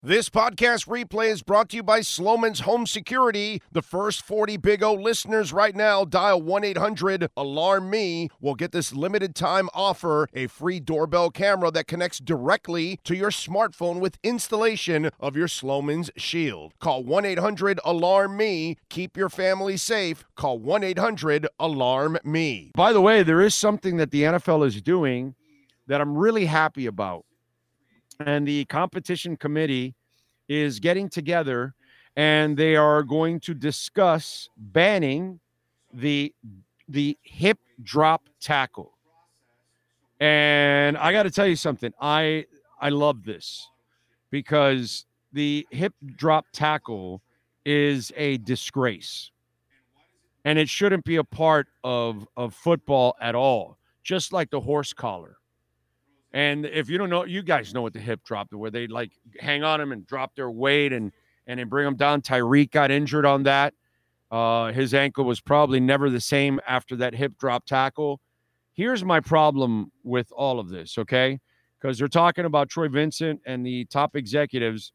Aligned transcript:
This 0.00 0.30
podcast 0.30 0.86
replay 0.86 1.28
is 1.28 1.42
brought 1.42 1.70
to 1.70 1.76
you 1.76 1.82
by 1.82 2.02
Sloman's 2.02 2.60
Home 2.60 2.86
Security. 2.86 3.60
The 3.72 3.82
first 3.82 4.22
40 4.22 4.56
Big 4.56 4.80
O 4.80 4.94
listeners 4.94 5.52
right 5.52 5.74
now 5.74 6.04
dial 6.04 6.40
1 6.40 6.62
800 6.62 7.28
Alarm 7.36 7.90
Me 7.90 8.28
will 8.40 8.54
get 8.54 8.70
this 8.70 8.92
limited 8.92 9.34
time 9.34 9.68
offer 9.74 10.28
a 10.32 10.46
free 10.46 10.78
doorbell 10.78 11.30
camera 11.30 11.72
that 11.72 11.88
connects 11.88 12.20
directly 12.20 13.00
to 13.02 13.16
your 13.16 13.30
smartphone 13.30 13.98
with 13.98 14.20
installation 14.22 15.10
of 15.18 15.34
your 15.34 15.48
Sloman's 15.48 16.12
Shield. 16.16 16.74
Call 16.78 17.02
1 17.02 17.24
800 17.24 17.80
Alarm 17.84 18.36
Me. 18.36 18.76
Keep 18.88 19.16
your 19.16 19.28
family 19.28 19.76
safe. 19.76 20.24
Call 20.36 20.60
1 20.60 20.84
800 20.84 21.48
Alarm 21.58 22.18
Me. 22.22 22.70
By 22.76 22.92
the 22.92 23.00
way, 23.00 23.24
there 23.24 23.40
is 23.40 23.56
something 23.56 23.96
that 23.96 24.12
the 24.12 24.22
NFL 24.22 24.64
is 24.64 24.80
doing 24.80 25.34
that 25.88 26.00
I'm 26.00 26.16
really 26.16 26.44
happy 26.46 26.86
about 26.86 27.24
and 28.20 28.46
the 28.46 28.64
competition 28.66 29.36
committee 29.36 29.94
is 30.48 30.80
getting 30.80 31.08
together 31.08 31.74
and 32.16 32.56
they 32.56 32.74
are 32.74 33.02
going 33.02 33.38
to 33.40 33.54
discuss 33.54 34.48
banning 34.56 35.40
the 35.92 36.34
the 36.88 37.16
hip 37.22 37.58
drop 37.82 38.28
tackle. 38.40 38.92
And 40.20 40.98
I 40.98 41.12
got 41.12 41.24
to 41.24 41.30
tell 41.30 41.46
you 41.46 41.56
something. 41.56 41.92
I 42.00 42.46
I 42.80 42.88
love 42.88 43.24
this 43.24 43.68
because 44.30 45.06
the 45.32 45.66
hip 45.70 45.94
drop 46.16 46.46
tackle 46.52 47.22
is 47.64 48.12
a 48.16 48.38
disgrace. 48.38 49.30
And 50.44 50.58
it 50.58 50.68
shouldn't 50.68 51.04
be 51.04 51.16
a 51.16 51.24
part 51.24 51.68
of 51.84 52.26
of 52.36 52.54
football 52.54 53.14
at 53.20 53.34
all, 53.34 53.78
just 54.02 54.32
like 54.32 54.50
the 54.50 54.60
horse 54.60 54.92
collar. 54.92 55.36
And 56.32 56.66
if 56.66 56.90
you 56.90 56.98
don't 56.98 57.10
know, 57.10 57.24
you 57.24 57.42
guys 57.42 57.72
know 57.72 57.82
what 57.82 57.94
the 57.94 58.00
hip 58.00 58.22
drop, 58.24 58.52
where 58.52 58.70
they 58.70 58.86
like 58.86 59.12
hang 59.40 59.64
on 59.64 59.80
him 59.80 59.92
and 59.92 60.06
drop 60.06 60.34
their 60.34 60.50
weight 60.50 60.92
and 60.92 61.12
and 61.46 61.58
then 61.58 61.68
bring 61.68 61.86
him 61.86 61.96
down. 61.96 62.20
Tyreek 62.20 62.70
got 62.70 62.90
injured 62.90 63.24
on 63.24 63.44
that. 63.44 63.74
Uh, 64.30 64.70
his 64.72 64.92
ankle 64.92 65.24
was 65.24 65.40
probably 65.40 65.80
never 65.80 66.10
the 66.10 66.20
same 66.20 66.60
after 66.68 66.96
that 66.96 67.14
hip 67.14 67.32
drop 67.38 67.64
tackle. 67.64 68.20
Here's 68.74 69.02
my 69.02 69.20
problem 69.20 69.90
with 70.04 70.30
all 70.32 70.60
of 70.60 70.68
this, 70.68 70.98
okay? 70.98 71.40
Because 71.80 71.98
they're 71.98 72.08
talking 72.08 72.44
about 72.44 72.68
Troy 72.68 72.88
Vincent 72.88 73.40
and 73.46 73.64
the 73.64 73.86
top 73.86 74.14
executives 74.14 74.92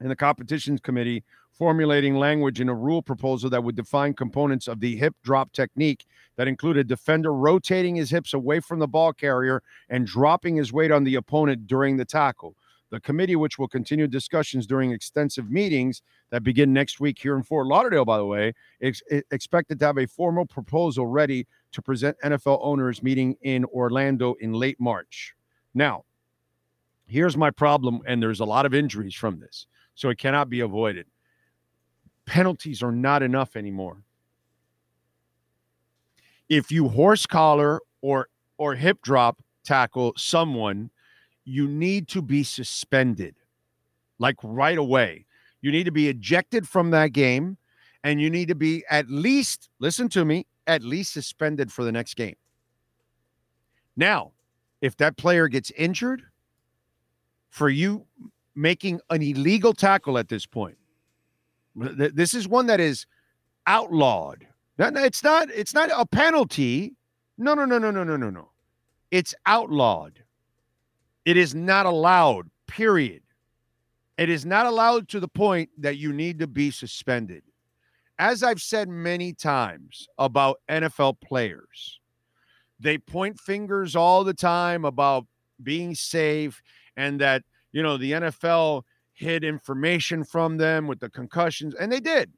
in 0.00 0.08
the 0.08 0.16
competitions 0.16 0.80
committee 0.80 1.22
formulating 1.52 2.16
language 2.16 2.60
in 2.60 2.68
a 2.68 2.74
rule 2.74 3.02
proposal 3.02 3.50
that 3.50 3.62
would 3.62 3.76
define 3.76 4.14
components 4.14 4.66
of 4.66 4.80
the 4.80 4.96
hip 4.96 5.14
drop 5.22 5.52
technique 5.52 6.06
that 6.36 6.48
include 6.48 6.78
a 6.78 6.84
defender 6.84 7.32
rotating 7.32 7.96
his 7.96 8.10
hips 8.10 8.32
away 8.32 8.58
from 8.58 8.78
the 8.78 8.88
ball 8.88 9.12
carrier 9.12 9.62
and 9.88 10.06
dropping 10.06 10.56
his 10.56 10.72
weight 10.72 10.90
on 10.90 11.04
the 11.04 11.14
opponent 11.14 11.66
during 11.66 11.96
the 11.96 12.04
tackle. 12.04 12.56
The 12.90 13.00
committee, 13.00 13.36
which 13.36 13.58
will 13.58 13.68
continue 13.68 14.06
discussions 14.06 14.66
during 14.66 14.92
extensive 14.92 15.50
meetings 15.50 16.02
that 16.30 16.42
begin 16.42 16.72
next 16.72 17.00
week 17.00 17.18
here 17.18 17.36
in 17.36 17.42
Fort 17.42 17.66
Lauderdale, 17.66 18.04
by 18.04 18.18
the 18.18 18.26
way, 18.26 18.52
is 18.80 19.02
expected 19.30 19.78
to 19.78 19.86
have 19.86 19.98
a 19.98 20.06
formal 20.06 20.44
proposal 20.44 21.06
ready 21.06 21.46
to 21.72 21.80
present 21.80 22.18
NFL 22.22 22.58
owners 22.62 23.02
meeting 23.02 23.36
in 23.42 23.64
Orlando 23.66 24.34
in 24.40 24.52
late 24.52 24.78
March. 24.78 25.34
Now, 25.74 26.04
here's 27.06 27.36
my 27.36 27.50
problem, 27.50 28.00
and 28.06 28.22
there's 28.22 28.40
a 28.40 28.44
lot 28.44 28.66
of 28.66 28.74
injuries 28.74 29.14
from 29.14 29.40
this, 29.40 29.66
so 29.94 30.10
it 30.10 30.18
cannot 30.18 30.50
be 30.50 30.60
avoided 30.60 31.06
penalties 32.26 32.82
are 32.82 32.92
not 32.92 33.22
enough 33.22 33.56
anymore. 33.56 33.98
If 36.48 36.70
you 36.70 36.88
horse 36.88 37.26
collar 37.26 37.80
or 38.00 38.28
or 38.58 38.74
hip 38.74 39.00
drop 39.02 39.42
tackle 39.64 40.12
someone, 40.16 40.90
you 41.44 41.66
need 41.66 42.08
to 42.08 42.22
be 42.22 42.42
suspended 42.42 43.34
like 44.18 44.36
right 44.42 44.78
away. 44.78 45.26
You 45.60 45.72
need 45.72 45.84
to 45.84 45.92
be 45.92 46.08
ejected 46.08 46.68
from 46.68 46.90
that 46.90 47.12
game 47.12 47.56
and 48.04 48.20
you 48.20 48.30
need 48.30 48.48
to 48.48 48.54
be 48.54 48.84
at 48.90 49.08
least 49.08 49.70
listen 49.78 50.08
to 50.10 50.24
me, 50.24 50.46
at 50.66 50.82
least 50.82 51.12
suspended 51.12 51.72
for 51.72 51.84
the 51.84 51.92
next 51.92 52.14
game. 52.14 52.36
Now, 53.96 54.32
if 54.80 54.96
that 54.96 55.16
player 55.16 55.48
gets 55.48 55.70
injured 55.72 56.22
for 57.48 57.68
you 57.68 58.06
making 58.54 59.00
an 59.10 59.22
illegal 59.22 59.72
tackle 59.72 60.18
at 60.18 60.28
this 60.28 60.46
point, 60.46 60.76
this 61.74 62.34
is 62.34 62.48
one 62.48 62.66
that 62.66 62.80
is 62.80 63.06
outlawed. 63.66 64.46
It's 64.78 65.22
not. 65.22 65.50
It's 65.50 65.74
not 65.74 65.90
a 65.94 66.06
penalty. 66.06 66.94
No, 67.38 67.54
no, 67.54 67.64
no, 67.64 67.78
no, 67.78 67.90
no, 67.90 68.04
no, 68.04 68.16
no, 68.16 68.30
no. 68.30 68.50
It's 69.10 69.34
outlawed. 69.46 70.22
It 71.24 71.36
is 71.36 71.54
not 71.54 71.86
allowed. 71.86 72.50
Period. 72.66 73.22
It 74.18 74.28
is 74.28 74.44
not 74.44 74.66
allowed 74.66 75.08
to 75.08 75.20
the 75.20 75.28
point 75.28 75.70
that 75.78 75.96
you 75.96 76.12
need 76.12 76.38
to 76.40 76.46
be 76.46 76.70
suspended. 76.70 77.42
As 78.18 78.42
I've 78.42 78.60
said 78.60 78.88
many 78.88 79.32
times 79.32 80.06
about 80.18 80.60
NFL 80.68 81.20
players, 81.20 82.00
they 82.78 82.98
point 82.98 83.38
fingers 83.40 83.96
all 83.96 84.24
the 84.24 84.34
time 84.34 84.84
about 84.84 85.26
being 85.62 85.94
safe 85.94 86.62
and 86.96 87.20
that, 87.20 87.42
you 87.72 87.82
know, 87.82 87.96
the 87.96 88.12
NFL 88.12 88.82
hid 89.22 89.44
information 89.44 90.24
from 90.24 90.56
them 90.58 90.86
with 90.86 91.00
the 91.00 91.08
concussions, 91.08 91.74
and 91.74 91.90
they 91.90 92.00
did. 92.00 92.30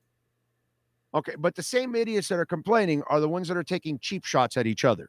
Okay, 1.14 1.34
but 1.38 1.54
the 1.54 1.62
same 1.62 1.94
idiots 1.94 2.28
that 2.28 2.38
are 2.38 2.46
complaining 2.46 3.02
are 3.08 3.20
the 3.20 3.28
ones 3.28 3.48
that 3.48 3.56
are 3.56 3.64
taking 3.64 3.98
cheap 3.98 4.24
shots 4.24 4.56
at 4.56 4.66
each 4.66 4.84
other. 4.84 5.08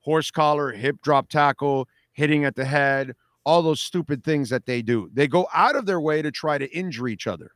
Horse 0.00 0.30
collar, 0.30 0.72
hip 0.72 0.96
drop 1.02 1.28
tackle, 1.28 1.88
hitting 2.12 2.44
at 2.44 2.54
the 2.54 2.64
head, 2.64 3.14
all 3.44 3.62
those 3.62 3.80
stupid 3.80 4.22
things 4.22 4.48
that 4.50 4.66
they 4.66 4.82
do. 4.82 5.10
They 5.12 5.26
go 5.26 5.48
out 5.52 5.74
of 5.74 5.86
their 5.86 6.00
way 6.00 6.22
to 6.22 6.30
try 6.30 6.58
to 6.58 6.70
injure 6.76 7.08
each 7.08 7.26
other. 7.26 7.50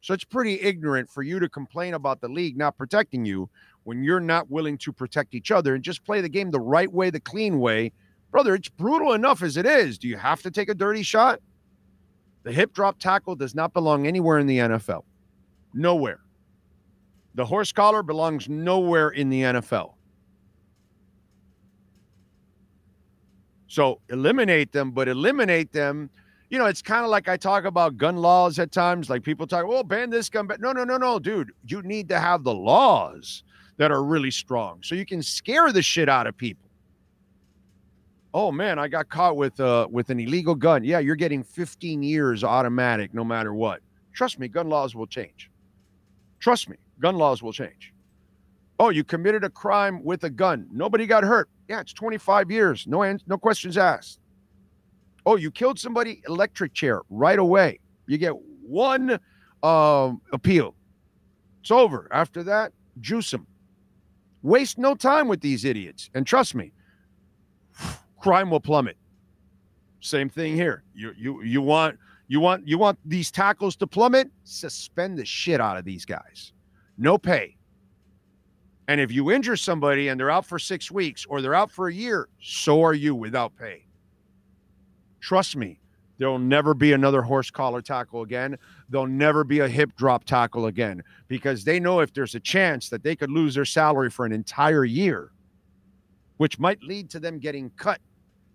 So 0.00 0.14
it's 0.14 0.24
pretty 0.24 0.60
ignorant 0.60 1.10
for 1.10 1.22
you 1.22 1.38
to 1.40 1.48
complain 1.48 1.94
about 1.94 2.20
the 2.20 2.28
league 2.28 2.56
not 2.56 2.76
protecting 2.76 3.24
you 3.24 3.48
when 3.84 4.02
you're 4.02 4.20
not 4.20 4.50
willing 4.50 4.78
to 4.78 4.92
protect 4.92 5.34
each 5.34 5.50
other 5.50 5.74
and 5.74 5.82
just 5.82 6.04
play 6.04 6.20
the 6.20 6.28
game 6.28 6.50
the 6.50 6.60
right 6.60 6.92
way, 6.92 7.10
the 7.10 7.20
clean 7.20 7.58
way. 7.58 7.92
Brother, 8.30 8.54
it's 8.54 8.68
brutal 8.68 9.14
enough 9.14 9.42
as 9.42 9.56
it 9.56 9.64
is. 9.64 9.98
Do 9.98 10.08
you 10.08 10.16
have 10.16 10.42
to 10.42 10.50
take 10.50 10.68
a 10.68 10.74
dirty 10.74 11.02
shot? 11.02 11.40
The 12.48 12.54
hip 12.54 12.72
drop 12.72 12.98
tackle 12.98 13.36
does 13.36 13.54
not 13.54 13.74
belong 13.74 14.06
anywhere 14.06 14.38
in 14.38 14.46
the 14.46 14.56
NFL. 14.56 15.02
Nowhere. 15.74 16.20
The 17.34 17.44
horse 17.44 17.72
collar 17.72 18.02
belongs 18.02 18.48
nowhere 18.48 19.10
in 19.10 19.28
the 19.28 19.42
NFL. 19.42 19.92
So 23.66 24.00
eliminate 24.08 24.72
them, 24.72 24.92
but 24.92 25.08
eliminate 25.08 25.72
them. 25.72 26.08
You 26.48 26.58
know, 26.58 26.64
it's 26.64 26.80
kind 26.80 27.04
of 27.04 27.10
like 27.10 27.28
I 27.28 27.36
talk 27.36 27.66
about 27.66 27.98
gun 27.98 28.16
laws 28.16 28.58
at 28.58 28.72
times. 28.72 29.10
Like 29.10 29.22
people 29.22 29.46
talk, 29.46 29.68
well, 29.68 29.84
ban 29.84 30.08
this 30.08 30.30
gun. 30.30 30.46
But 30.46 30.58
no, 30.58 30.72
no, 30.72 30.84
no, 30.84 30.96
no, 30.96 31.18
dude. 31.18 31.52
You 31.66 31.82
need 31.82 32.08
to 32.08 32.18
have 32.18 32.44
the 32.44 32.54
laws 32.54 33.42
that 33.76 33.92
are 33.92 34.02
really 34.02 34.30
strong 34.30 34.78
so 34.82 34.94
you 34.94 35.04
can 35.04 35.22
scare 35.22 35.70
the 35.70 35.82
shit 35.82 36.08
out 36.08 36.26
of 36.26 36.34
people 36.34 36.67
oh 38.38 38.52
man, 38.52 38.78
I 38.78 38.86
got 38.86 39.08
caught 39.08 39.36
with 39.36 39.58
uh 39.58 39.88
with 39.90 40.10
an 40.10 40.20
illegal 40.20 40.54
gun. 40.54 40.84
Yeah, 40.84 41.00
you're 41.00 41.16
getting 41.16 41.42
15 41.42 42.04
years 42.04 42.44
automatic 42.44 43.12
no 43.12 43.24
matter 43.24 43.52
what. 43.52 43.80
Trust 44.14 44.38
me, 44.38 44.46
gun 44.46 44.68
laws 44.68 44.94
will 44.94 45.08
change. 45.08 45.50
Trust 46.38 46.68
me, 46.68 46.76
gun 47.00 47.16
laws 47.16 47.42
will 47.42 47.52
change. 47.52 47.92
Oh, 48.78 48.90
you 48.90 49.02
committed 49.02 49.42
a 49.42 49.50
crime 49.50 50.04
with 50.04 50.22
a 50.22 50.30
gun. 50.30 50.68
Nobody 50.70 51.04
got 51.04 51.24
hurt. 51.24 51.48
Yeah, 51.68 51.80
it's 51.80 51.92
25 51.92 52.48
years. 52.52 52.86
No 52.86 53.18
no 53.26 53.38
questions 53.38 53.76
asked. 53.76 54.20
Oh, 55.26 55.34
you 55.34 55.50
killed 55.50 55.80
somebody, 55.80 56.22
electric 56.28 56.74
chair 56.74 57.02
right 57.10 57.40
away. 57.40 57.80
You 58.06 58.18
get 58.18 58.34
one 58.62 59.18
um, 59.64 60.20
appeal. 60.32 60.76
It's 61.60 61.72
over. 61.72 62.08
After 62.12 62.44
that, 62.44 62.72
juice 63.00 63.32
them. 63.32 63.48
Waste 64.42 64.78
no 64.78 64.94
time 64.94 65.26
with 65.26 65.40
these 65.40 65.64
idiots. 65.64 66.08
And 66.14 66.24
trust 66.24 66.54
me, 66.54 66.72
crime 68.20 68.50
will 68.50 68.60
plummet. 68.60 68.96
Same 70.00 70.28
thing 70.28 70.54
here. 70.54 70.84
You 70.94 71.12
you 71.16 71.42
you 71.42 71.60
want 71.60 71.98
you 72.28 72.40
want 72.40 72.66
you 72.66 72.78
want 72.78 72.98
these 73.04 73.30
tackles 73.30 73.76
to 73.76 73.86
plummet? 73.86 74.30
Suspend 74.44 75.18
the 75.18 75.24
shit 75.24 75.60
out 75.60 75.76
of 75.76 75.84
these 75.84 76.04
guys. 76.04 76.52
No 76.96 77.18
pay. 77.18 77.56
And 78.86 79.00
if 79.00 79.12
you 79.12 79.30
injure 79.30 79.56
somebody 79.56 80.08
and 80.08 80.18
they're 80.18 80.30
out 80.30 80.46
for 80.46 80.58
6 80.58 80.90
weeks 80.90 81.26
or 81.26 81.42
they're 81.42 81.54
out 81.54 81.70
for 81.70 81.88
a 81.88 81.92
year, 81.92 82.28
so 82.40 82.82
are 82.82 82.94
you 82.94 83.14
without 83.14 83.54
pay. 83.54 83.84
Trust 85.20 85.56
me, 85.56 85.78
there'll 86.16 86.38
never 86.38 86.72
be 86.72 86.92
another 86.94 87.20
horse 87.20 87.50
collar 87.50 87.82
tackle 87.82 88.22
again. 88.22 88.56
There'll 88.88 89.06
never 89.06 89.44
be 89.44 89.58
a 89.60 89.68
hip 89.68 89.94
drop 89.96 90.24
tackle 90.24 90.66
again 90.66 91.02
because 91.28 91.64
they 91.64 91.78
know 91.78 92.00
if 92.00 92.14
there's 92.14 92.34
a 92.34 92.40
chance 92.40 92.88
that 92.88 93.02
they 93.02 93.14
could 93.14 93.30
lose 93.30 93.54
their 93.54 93.66
salary 93.66 94.10
for 94.10 94.24
an 94.24 94.32
entire 94.32 94.86
year, 94.86 95.32
which 96.38 96.58
might 96.58 96.82
lead 96.82 97.10
to 97.10 97.20
them 97.20 97.38
getting 97.38 97.70
cut 97.76 98.00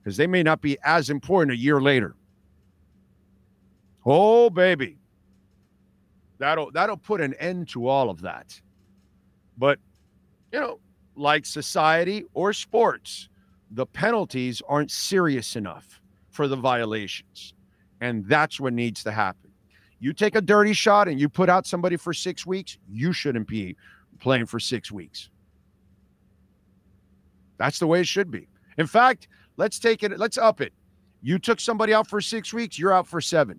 because 0.01 0.17
they 0.17 0.27
may 0.27 0.43
not 0.43 0.61
be 0.61 0.77
as 0.83 1.09
important 1.09 1.51
a 1.53 1.57
year 1.57 1.79
later. 1.79 2.15
Oh, 4.05 4.49
baby. 4.49 4.97
That'll 6.39 6.71
that'll 6.71 6.97
put 6.97 7.21
an 7.21 7.33
end 7.35 7.69
to 7.69 7.87
all 7.87 8.09
of 8.09 8.19
that. 8.21 8.59
But 9.57 9.79
you 10.51 10.59
know, 10.59 10.79
like 11.15 11.45
society 11.45 12.25
or 12.33 12.51
sports, 12.51 13.29
the 13.71 13.85
penalties 13.85 14.61
aren't 14.67 14.91
serious 14.91 15.55
enough 15.55 16.01
for 16.29 16.47
the 16.47 16.55
violations. 16.55 17.53
And 18.01 18.27
that's 18.27 18.59
what 18.59 18.73
needs 18.73 19.03
to 19.03 19.11
happen. 19.11 19.51
You 19.99 20.11
take 20.11 20.35
a 20.35 20.41
dirty 20.41 20.73
shot 20.73 21.07
and 21.07 21.19
you 21.19 21.29
put 21.29 21.47
out 21.47 21.65
somebody 21.65 21.95
for 21.95 22.13
six 22.13 22.45
weeks, 22.45 22.77
you 22.91 23.13
shouldn't 23.13 23.47
be 23.47 23.77
playing 24.19 24.47
for 24.47 24.59
six 24.59 24.91
weeks. 24.91 25.29
That's 27.63 27.79
the 27.79 27.87
way 27.87 28.01
it 28.01 28.07
should 28.07 28.29
be. 28.29 28.49
In 28.77 28.87
fact, 28.87 29.29
let's 29.55 29.79
take 29.79 30.03
it, 30.03 30.19
let's 30.19 30.37
up 30.37 30.59
it. 30.59 30.73
You 31.21 31.39
took 31.39 31.61
somebody 31.61 31.93
out 31.93 32.09
for 32.09 32.19
six 32.19 32.53
weeks, 32.53 32.77
you're 32.77 32.91
out 32.91 33.07
for 33.07 33.21
seven. 33.21 33.57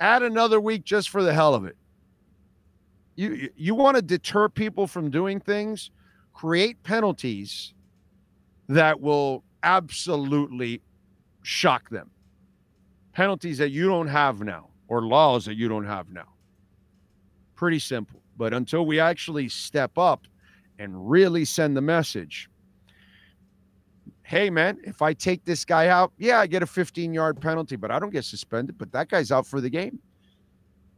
Add 0.00 0.22
another 0.22 0.58
week 0.58 0.82
just 0.82 1.10
for 1.10 1.22
the 1.22 1.34
hell 1.34 1.54
of 1.54 1.66
it. 1.66 1.76
You 3.16 3.50
you 3.54 3.74
want 3.74 3.96
to 3.96 4.02
deter 4.02 4.48
people 4.48 4.86
from 4.86 5.10
doing 5.10 5.40
things, 5.40 5.90
create 6.32 6.82
penalties 6.84 7.74
that 8.68 8.98
will 8.98 9.44
absolutely 9.62 10.80
shock 11.42 11.90
them. 11.90 12.10
Penalties 13.12 13.58
that 13.58 13.72
you 13.72 13.88
don't 13.88 14.08
have 14.08 14.40
now, 14.40 14.70
or 14.86 15.02
laws 15.02 15.44
that 15.44 15.56
you 15.56 15.68
don't 15.68 15.84
have 15.84 16.08
now. 16.08 16.32
Pretty 17.56 17.78
simple. 17.78 18.22
But 18.38 18.54
until 18.54 18.86
we 18.86 19.00
actually 19.00 19.50
step 19.50 19.98
up 19.98 20.26
and 20.78 21.10
really 21.10 21.44
send 21.44 21.76
the 21.76 21.80
message 21.80 22.48
hey, 24.28 24.50
man, 24.50 24.78
if 24.84 25.00
I 25.00 25.14
take 25.14 25.42
this 25.46 25.64
guy 25.64 25.88
out, 25.88 26.12
yeah, 26.18 26.38
I 26.38 26.46
get 26.46 26.62
a 26.62 26.66
15 26.66 27.14
yard 27.14 27.40
penalty, 27.40 27.76
but 27.76 27.90
I 27.90 27.98
don't 27.98 28.10
get 28.10 28.26
suspended, 28.26 28.76
but 28.76 28.92
that 28.92 29.08
guy's 29.08 29.32
out 29.32 29.46
for 29.46 29.58
the 29.62 29.70
game. 29.70 29.98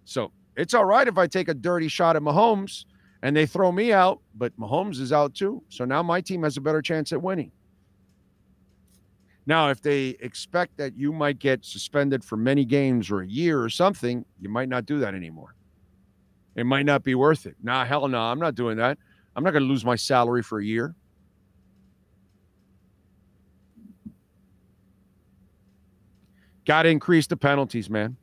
So 0.04 0.32
it's 0.56 0.74
all 0.74 0.84
right 0.84 1.06
if 1.06 1.16
I 1.16 1.28
take 1.28 1.48
a 1.48 1.54
dirty 1.54 1.86
shot 1.86 2.16
at 2.16 2.22
Mahomes 2.22 2.86
and 3.22 3.36
they 3.36 3.46
throw 3.46 3.70
me 3.70 3.92
out, 3.92 4.20
but 4.34 4.58
Mahomes 4.58 4.98
is 4.98 5.12
out 5.12 5.32
too. 5.32 5.62
So 5.68 5.84
now 5.84 6.02
my 6.02 6.20
team 6.20 6.42
has 6.42 6.56
a 6.56 6.60
better 6.60 6.82
chance 6.82 7.12
at 7.12 7.22
winning. 7.22 7.52
Now, 9.46 9.70
if 9.70 9.80
they 9.80 10.16
expect 10.20 10.76
that 10.78 10.96
you 10.96 11.12
might 11.12 11.38
get 11.38 11.64
suspended 11.64 12.24
for 12.24 12.36
many 12.36 12.64
games 12.64 13.12
or 13.12 13.20
a 13.20 13.28
year 13.28 13.62
or 13.62 13.70
something, 13.70 14.24
you 14.40 14.48
might 14.48 14.68
not 14.68 14.86
do 14.86 14.98
that 14.98 15.14
anymore. 15.14 15.54
It 16.56 16.66
might 16.66 16.84
not 16.84 17.04
be 17.04 17.14
worth 17.14 17.46
it. 17.46 17.54
Nah, 17.62 17.84
hell 17.84 18.08
no, 18.08 18.18
I'm 18.18 18.40
not 18.40 18.56
doing 18.56 18.76
that. 18.78 18.98
I'm 19.40 19.44
not 19.44 19.52
going 19.52 19.62
to 19.62 19.68
lose 19.70 19.86
my 19.86 19.96
salary 19.96 20.42
for 20.42 20.58
a 20.58 20.64
year. 20.64 20.94
Got 26.66 26.82
to 26.82 26.90
increase 26.90 27.26
the 27.26 27.38
penalties, 27.38 27.88
man. 27.88 28.18